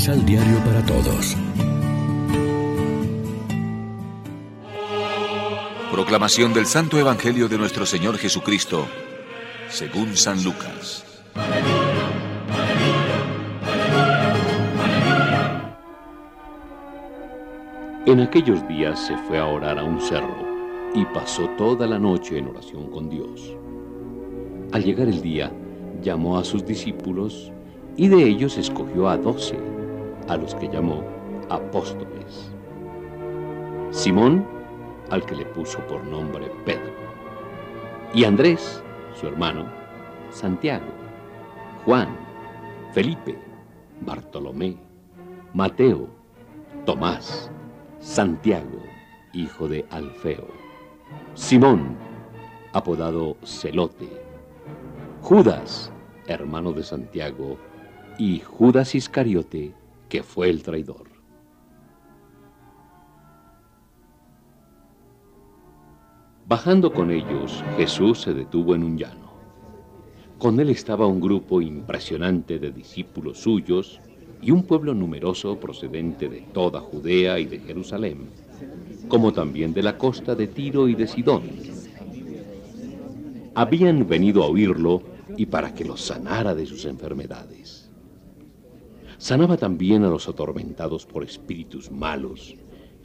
Misal 0.00 0.24
Diario 0.24 0.56
para 0.64 0.82
Todos. 0.86 1.36
Proclamación 5.92 6.54
del 6.54 6.64
Santo 6.64 6.98
Evangelio 6.98 7.48
de 7.50 7.58
nuestro 7.58 7.84
Señor 7.84 8.16
Jesucristo, 8.16 8.86
según 9.68 10.16
San 10.16 10.42
Lucas. 10.42 11.04
En 18.06 18.20
aquellos 18.20 18.66
días 18.68 18.98
se 19.06 19.18
fue 19.28 19.36
a 19.36 19.44
orar 19.44 19.78
a 19.78 19.84
un 19.84 20.00
cerro 20.00 20.34
y 20.94 21.04
pasó 21.04 21.46
toda 21.58 21.86
la 21.86 21.98
noche 21.98 22.38
en 22.38 22.46
oración 22.46 22.90
con 22.90 23.10
Dios. 23.10 23.54
Al 24.72 24.82
llegar 24.82 25.08
el 25.08 25.20
día, 25.20 25.52
llamó 26.00 26.38
a 26.38 26.44
sus 26.44 26.64
discípulos 26.64 27.52
y 27.98 28.08
de 28.08 28.24
ellos 28.24 28.56
escogió 28.56 29.10
a 29.10 29.18
doce, 29.18 29.58
a 30.30 30.36
los 30.36 30.54
que 30.54 30.68
llamó 30.68 31.02
apóstoles. 31.48 32.52
Simón, 33.90 34.46
al 35.10 35.26
que 35.26 35.34
le 35.34 35.44
puso 35.44 35.80
por 35.88 36.04
nombre 36.04 36.48
Pedro, 36.64 36.92
y 38.14 38.22
Andrés, 38.22 38.80
su 39.12 39.26
hermano, 39.26 39.66
Santiago, 40.30 40.86
Juan, 41.84 42.16
Felipe, 42.92 43.36
Bartolomé, 44.02 44.76
Mateo, 45.52 46.06
Tomás, 46.86 47.50
Santiago, 47.98 48.80
hijo 49.32 49.66
de 49.66 49.84
Alfeo, 49.90 50.46
Simón, 51.34 51.96
apodado 52.72 53.36
Celote, 53.44 54.08
Judas, 55.22 55.90
hermano 56.28 56.72
de 56.72 56.84
Santiago, 56.84 57.58
y 58.16 58.38
Judas 58.38 58.94
Iscariote, 58.94 59.74
que 60.10 60.22
fue 60.22 60.50
el 60.50 60.62
traidor. 60.62 61.08
Bajando 66.46 66.92
con 66.92 67.12
ellos, 67.12 67.62
Jesús 67.76 68.22
se 68.22 68.34
detuvo 68.34 68.74
en 68.74 68.82
un 68.82 68.98
llano. 68.98 69.30
Con 70.36 70.58
él 70.58 70.70
estaba 70.70 71.06
un 71.06 71.20
grupo 71.20 71.62
impresionante 71.62 72.58
de 72.58 72.72
discípulos 72.72 73.38
suyos 73.38 74.00
y 74.42 74.50
un 74.50 74.64
pueblo 74.64 74.94
numeroso 74.94 75.60
procedente 75.60 76.28
de 76.28 76.40
toda 76.40 76.80
Judea 76.80 77.38
y 77.38 77.44
de 77.44 77.60
Jerusalén, 77.60 78.30
como 79.06 79.32
también 79.32 79.72
de 79.72 79.84
la 79.84 79.96
costa 79.96 80.34
de 80.34 80.48
Tiro 80.48 80.88
y 80.88 80.96
de 80.96 81.06
Sidón. 81.06 81.42
Habían 83.54 84.08
venido 84.08 84.42
a 84.42 84.48
oírlo 84.48 85.02
y 85.36 85.46
para 85.46 85.72
que 85.72 85.84
los 85.84 86.00
sanara 86.00 86.54
de 86.54 86.66
sus 86.66 86.84
enfermedades. 86.84 87.89
Sanaba 89.20 89.58
también 89.58 90.02
a 90.02 90.08
los 90.08 90.28
atormentados 90.28 91.04
por 91.04 91.22
espíritus 91.22 91.90
malos, 91.90 92.54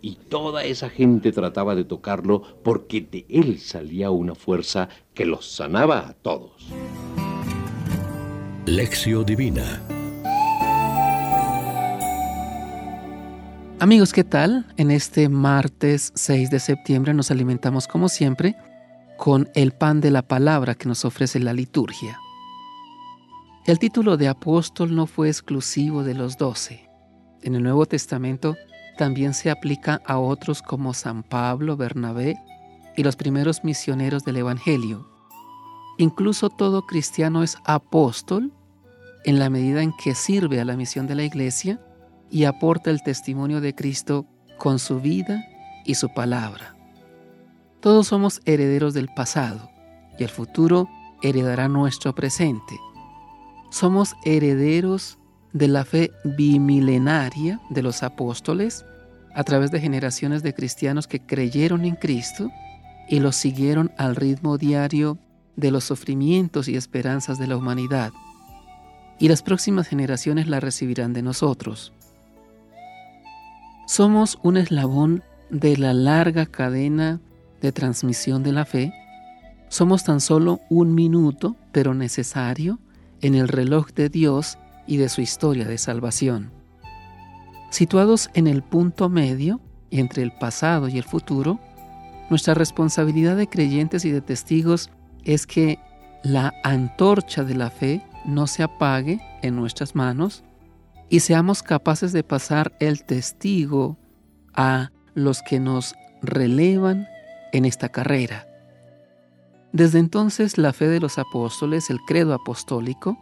y 0.00 0.14
toda 0.14 0.64
esa 0.64 0.88
gente 0.88 1.32
trataba 1.32 1.74
de 1.74 1.84
tocarlo 1.84 2.42
porque 2.64 3.02
de 3.02 3.26
él 3.28 3.58
salía 3.58 4.10
una 4.10 4.34
fuerza 4.34 4.88
que 5.12 5.26
los 5.26 5.46
sanaba 5.46 6.08
a 6.08 6.14
todos. 6.14 6.66
Lección 8.64 9.26
Divina 9.26 9.82
Amigos, 13.78 14.14
¿qué 14.14 14.24
tal? 14.24 14.64
En 14.78 14.90
este 14.90 15.28
martes 15.28 16.12
6 16.14 16.50
de 16.50 16.58
septiembre 16.58 17.12
nos 17.12 17.30
alimentamos 17.30 17.86
como 17.86 18.08
siempre 18.08 18.56
con 19.18 19.50
el 19.54 19.72
pan 19.72 20.00
de 20.00 20.10
la 20.10 20.22
palabra 20.22 20.74
que 20.74 20.88
nos 20.88 21.04
ofrece 21.04 21.38
la 21.38 21.52
liturgia. 21.52 22.18
El 23.68 23.78
título 23.78 24.16
de 24.16 24.28
apóstol 24.28 24.94
no 24.94 25.06
fue 25.06 25.28
exclusivo 25.28 26.02
de 26.02 26.14
los 26.14 26.38
doce. 26.38 26.88
En 27.42 27.54
el 27.54 27.62
Nuevo 27.62 27.84
Testamento 27.84 28.56
también 28.96 29.34
se 29.34 29.50
aplica 29.50 30.00
a 30.06 30.18
otros 30.18 30.62
como 30.62 30.94
San 30.94 31.22
Pablo, 31.22 31.76
Bernabé 31.76 32.36
y 32.96 33.02
los 33.02 33.14
primeros 33.14 33.64
misioneros 33.64 34.24
del 34.24 34.38
Evangelio. 34.38 35.06
Incluso 35.98 36.48
todo 36.48 36.86
cristiano 36.86 37.42
es 37.42 37.58
apóstol 37.66 38.54
en 39.26 39.38
la 39.38 39.50
medida 39.50 39.82
en 39.82 39.92
que 40.02 40.14
sirve 40.14 40.62
a 40.62 40.64
la 40.64 40.74
misión 40.74 41.06
de 41.06 41.16
la 41.16 41.24
iglesia 41.24 41.78
y 42.30 42.44
aporta 42.44 42.90
el 42.90 43.02
testimonio 43.02 43.60
de 43.60 43.74
Cristo 43.74 44.24
con 44.56 44.78
su 44.78 44.98
vida 44.98 45.44
y 45.84 45.96
su 45.96 46.08
palabra. 46.14 46.74
Todos 47.80 48.06
somos 48.06 48.40
herederos 48.46 48.94
del 48.94 49.08
pasado 49.14 49.68
y 50.18 50.22
el 50.22 50.30
futuro 50.30 50.88
heredará 51.20 51.68
nuestro 51.68 52.14
presente. 52.14 52.78
Somos 53.70 54.14
herederos 54.24 55.18
de 55.52 55.68
la 55.68 55.84
fe 55.84 56.10
bimilenaria 56.24 57.60
de 57.70 57.82
los 57.82 58.02
apóstoles 58.02 58.84
a 59.34 59.44
través 59.44 59.70
de 59.70 59.80
generaciones 59.80 60.42
de 60.42 60.54
cristianos 60.54 61.06
que 61.06 61.20
creyeron 61.20 61.84
en 61.84 61.96
Cristo 61.96 62.50
y 63.08 63.20
los 63.20 63.36
siguieron 63.36 63.92
al 63.96 64.16
ritmo 64.16 64.58
diario 64.58 65.18
de 65.56 65.70
los 65.70 65.84
sufrimientos 65.84 66.68
y 66.68 66.76
esperanzas 66.76 67.38
de 67.38 67.46
la 67.46 67.56
humanidad. 67.56 68.12
Y 69.18 69.28
las 69.28 69.42
próximas 69.42 69.88
generaciones 69.88 70.48
la 70.48 70.60
recibirán 70.60 71.12
de 71.12 71.22
nosotros. 71.22 71.92
Somos 73.86 74.38
un 74.42 74.56
eslabón 74.56 75.24
de 75.50 75.76
la 75.76 75.94
larga 75.94 76.46
cadena 76.46 77.20
de 77.60 77.72
transmisión 77.72 78.42
de 78.42 78.52
la 78.52 78.64
fe. 78.64 78.92
Somos 79.68 80.04
tan 80.04 80.20
solo 80.20 80.60
un 80.68 80.94
minuto, 80.94 81.56
pero 81.72 81.94
necesario, 81.94 82.78
en 83.20 83.34
el 83.34 83.48
reloj 83.48 83.88
de 83.92 84.08
Dios 84.08 84.58
y 84.86 84.96
de 84.96 85.08
su 85.08 85.20
historia 85.20 85.66
de 85.66 85.78
salvación. 85.78 86.52
Situados 87.70 88.30
en 88.34 88.46
el 88.46 88.62
punto 88.62 89.08
medio 89.08 89.60
entre 89.90 90.22
el 90.22 90.32
pasado 90.32 90.88
y 90.88 90.98
el 90.98 91.04
futuro, 91.04 91.60
nuestra 92.30 92.54
responsabilidad 92.54 93.36
de 93.36 93.48
creyentes 93.48 94.04
y 94.04 94.10
de 94.10 94.20
testigos 94.20 94.90
es 95.24 95.46
que 95.46 95.78
la 96.22 96.54
antorcha 96.64 97.44
de 97.44 97.54
la 97.54 97.70
fe 97.70 98.02
no 98.24 98.46
se 98.46 98.62
apague 98.62 99.20
en 99.42 99.56
nuestras 99.56 99.94
manos 99.94 100.42
y 101.08 101.20
seamos 101.20 101.62
capaces 101.62 102.12
de 102.12 102.24
pasar 102.24 102.74
el 102.80 103.04
testigo 103.04 103.96
a 104.54 104.90
los 105.14 105.42
que 105.42 105.60
nos 105.60 105.94
relevan 106.22 107.06
en 107.52 107.64
esta 107.64 107.88
carrera. 107.88 108.47
Desde 109.78 110.00
entonces 110.00 110.58
la 110.58 110.72
fe 110.72 110.88
de 110.88 110.98
los 110.98 111.18
apóstoles, 111.18 111.88
el 111.88 112.00
credo 112.00 112.34
apostólico, 112.34 113.16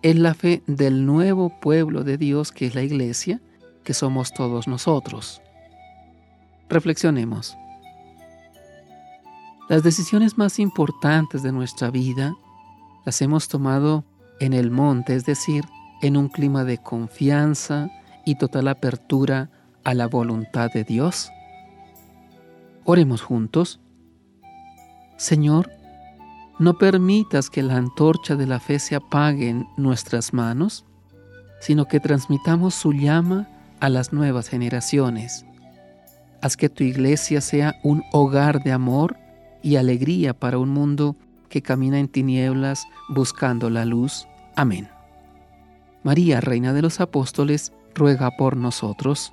es 0.00 0.16
la 0.16 0.32
fe 0.32 0.62
del 0.66 1.04
nuevo 1.04 1.60
pueblo 1.60 2.02
de 2.02 2.16
Dios 2.16 2.50
que 2.50 2.64
es 2.64 2.74
la 2.74 2.82
iglesia, 2.82 3.42
que 3.84 3.92
somos 3.92 4.32
todos 4.32 4.66
nosotros. 4.66 5.42
Reflexionemos. 6.70 7.58
Las 9.68 9.82
decisiones 9.82 10.38
más 10.38 10.58
importantes 10.58 11.42
de 11.42 11.52
nuestra 11.52 11.90
vida 11.90 12.34
las 13.04 13.20
hemos 13.20 13.48
tomado 13.48 14.06
en 14.40 14.54
el 14.54 14.70
monte, 14.70 15.14
es 15.14 15.26
decir, 15.26 15.66
en 16.00 16.16
un 16.16 16.30
clima 16.30 16.64
de 16.64 16.78
confianza 16.78 17.90
y 18.24 18.38
total 18.38 18.68
apertura 18.68 19.50
a 19.84 19.92
la 19.92 20.06
voluntad 20.06 20.70
de 20.72 20.84
Dios. 20.84 21.30
Oremos 22.86 23.20
juntos. 23.20 23.78
Señor, 25.18 25.77
no 26.58 26.78
permitas 26.78 27.50
que 27.50 27.62
la 27.62 27.76
antorcha 27.76 28.36
de 28.36 28.46
la 28.46 28.60
fe 28.60 28.78
se 28.78 28.96
apague 28.96 29.48
en 29.48 29.68
nuestras 29.76 30.32
manos, 30.32 30.84
sino 31.60 31.86
que 31.86 32.00
transmitamos 32.00 32.74
su 32.74 32.92
llama 32.92 33.48
a 33.80 33.88
las 33.88 34.12
nuevas 34.12 34.48
generaciones. 34.48 35.44
Haz 36.40 36.56
que 36.56 36.68
tu 36.68 36.84
iglesia 36.84 37.40
sea 37.40 37.76
un 37.82 38.02
hogar 38.12 38.62
de 38.62 38.72
amor 38.72 39.16
y 39.62 39.76
alegría 39.76 40.34
para 40.34 40.58
un 40.58 40.70
mundo 40.70 41.16
que 41.48 41.62
camina 41.62 41.98
en 41.98 42.08
tinieblas 42.08 42.86
buscando 43.08 43.70
la 43.70 43.84
luz. 43.84 44.26
Amén. 44.54 44.88
María, 46.02 46.40
Reina 46.40 46.72
de 46.72 46.82
los 46.82 47.00
Apóstoles, 47.00 47.72
ruega 47.94 48.30
por 48.36 48.56
nosotros. 48.56 49.32